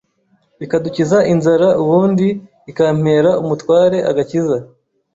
[0.65, 2.27] ikadukiza inzara ubundi
[2.71, 4.57] ikampera umutware agakiza